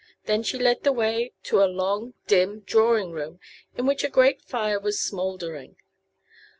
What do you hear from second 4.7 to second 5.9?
was smouldering.